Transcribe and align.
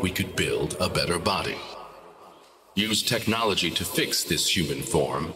we 0.00 0.10
could 0.10 0.36
build 0.36 0.76
a 0.80 0.88
better 0.88 1.18
body. 1.18 1.56
Use 2.74 3.02
technology 3.02 3.70
to 3.70 3.84
fix 3.84 4.24
this 4.24 4.54
human 4.54 4.82
form 4.82 5.34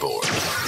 board. 0.00 0.59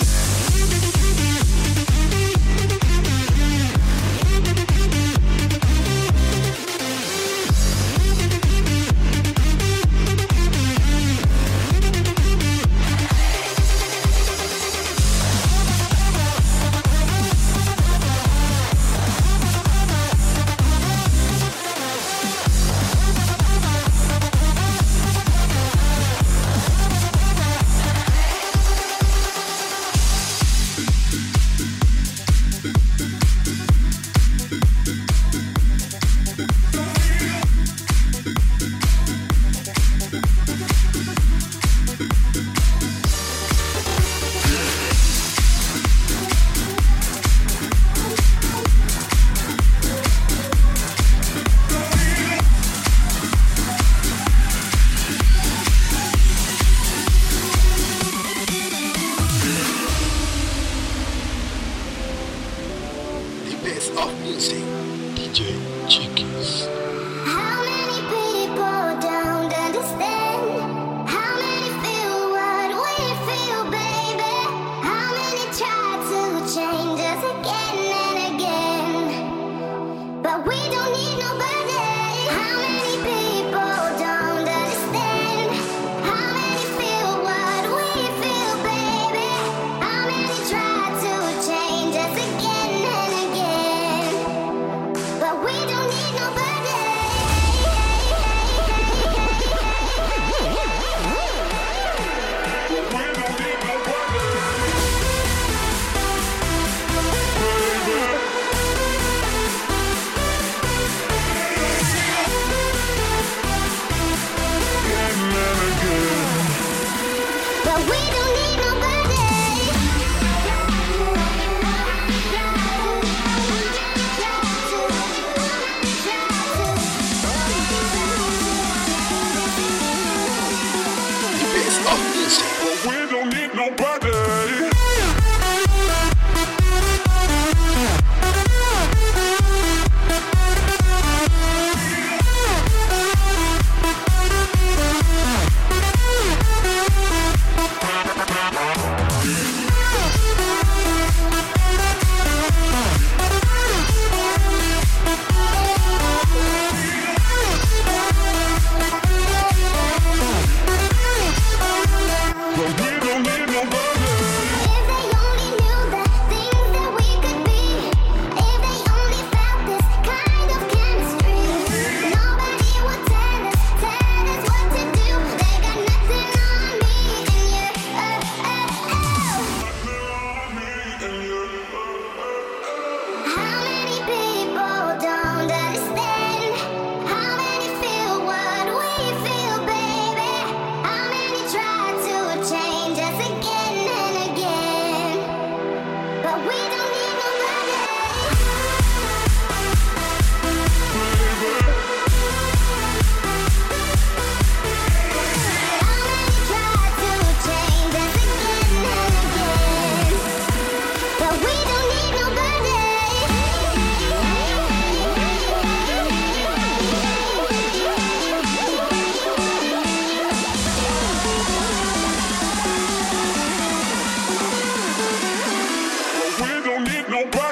won't 227.25 227.33
break. 227.33 227.52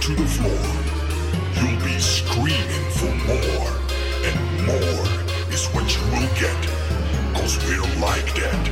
to 0.00 0.14
the 0.14 0.26
floor, 0.26 0.66
you'll 1.56 1.80
be 1.84 1.98
screaming 1.98 2.90
for 2.90 3.12
more. 3.26 3.72
And 4.26 4.38
more 4.66 5.06
is 5.52 5.66
what 5.68 5.86
you 5.94 6.02
will 6.12 6.28
get, 6.38 6.60
cause 7.34 7.56
we're 7.64 7.80
like 8.00 8.34
that. 8.34 8.68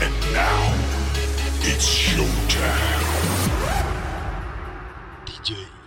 And 0.00 0.14
now, 0.32 0.62
it's 1.62 1.86
showtime. 1.86 3.02
DJ. 5.26 5.81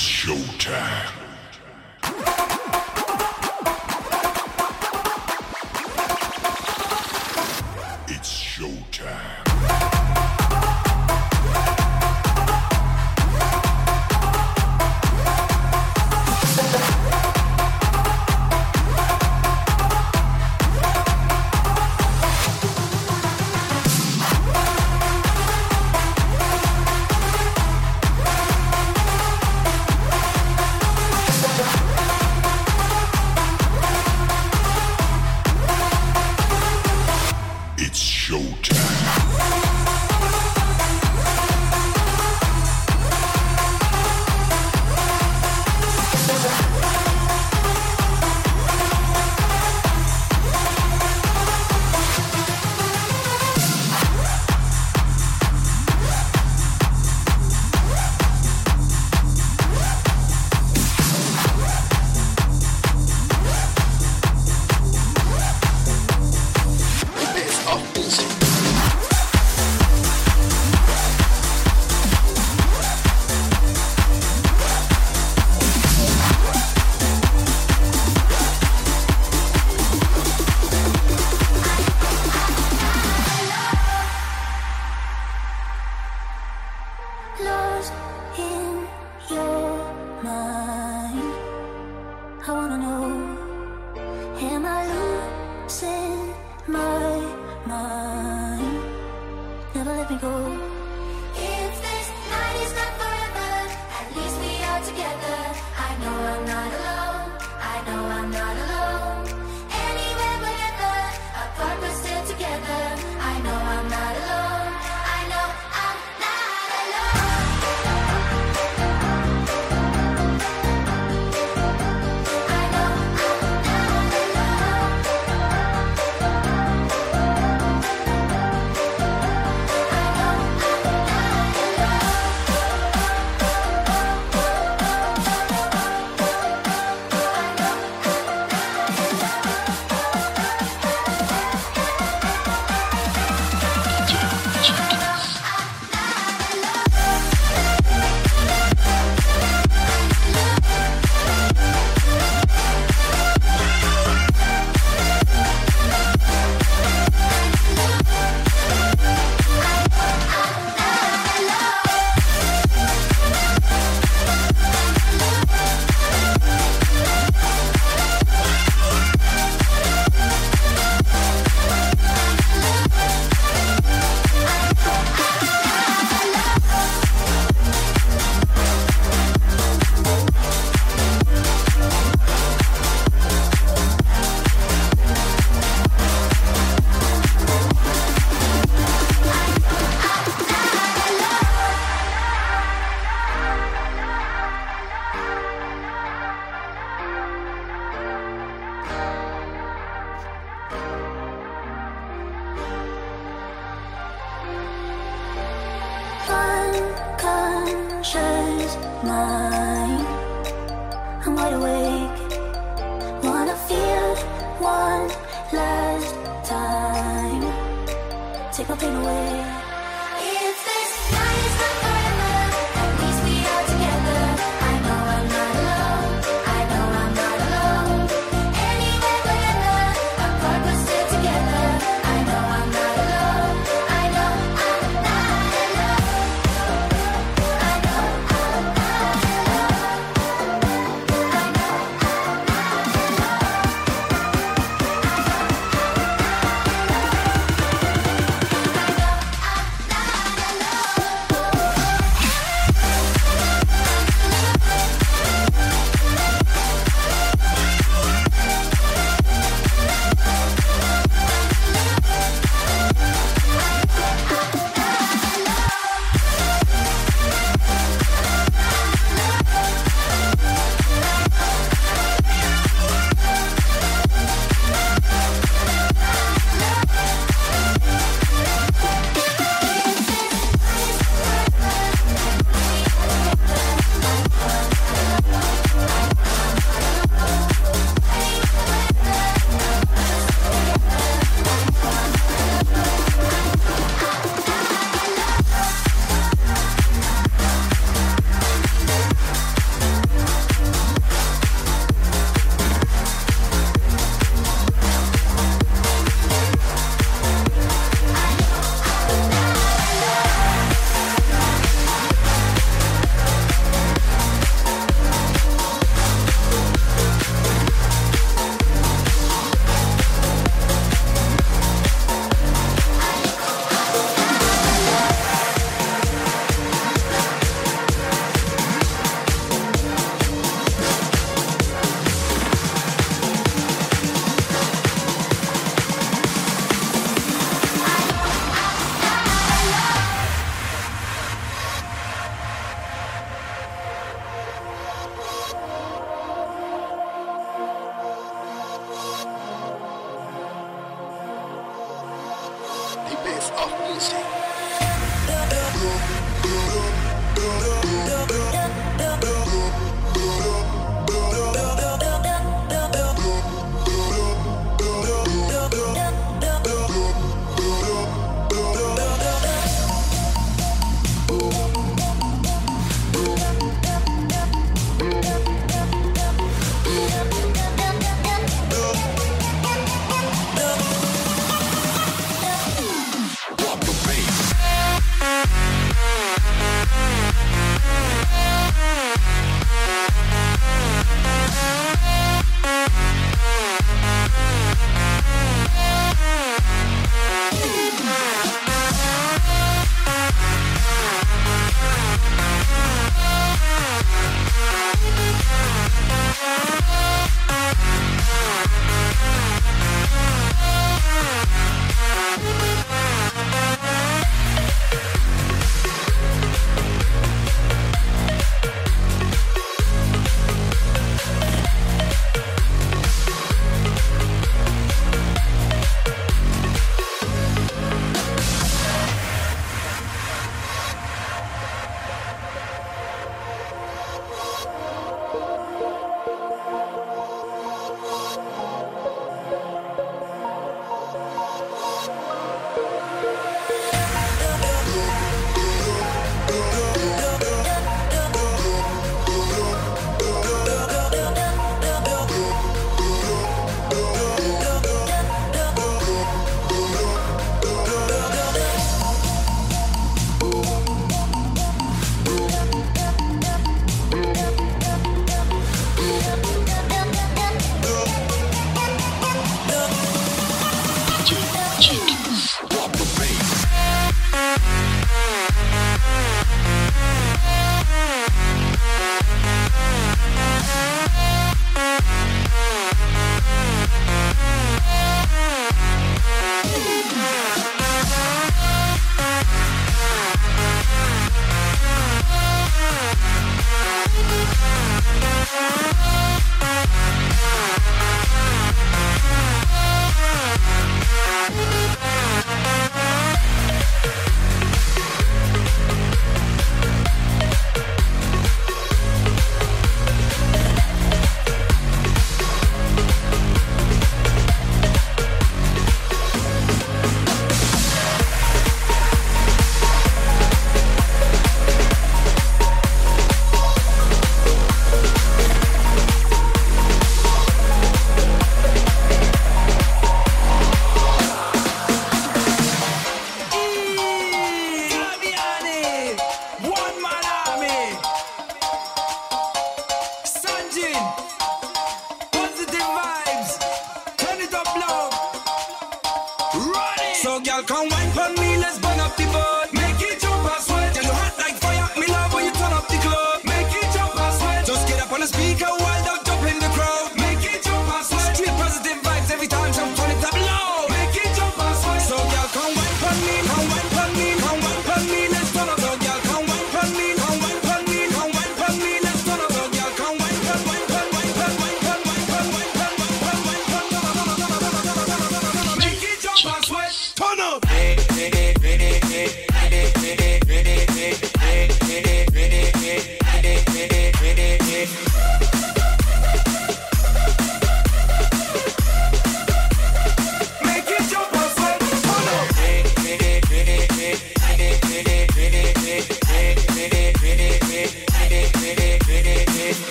showtime. 0.00 1.20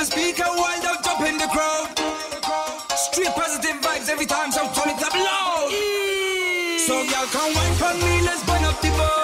the 0.00 0.06
speaker 0.06 0.44
while 0.44 0.80
they 0.80 0.94
jump 1.04 1.20
in 1.28 1.36
the 1.36 1.46
crowd. 1.48 1.88
Street 2.96 3.28
positive 3.34 3.76
vibes 3.82 4.08
every 4.08 4.24
time, 4.24 4.50
so 4.50 4.62
turn 4.72 4.88
it 4.94 5.02
up 5.02 5.12
loud. 5.12 5.68
So 6.86 7.02
y'all 7.02 7.26
come 7.26 7.52
wine 7.54 7.74
for 7.74 7.92
me, 8.02 8.22
let's 8.22 8.42
burn 8.46 8.64
up 8.64 8.80
the 8.80 8.88
bar. 8.96 9.19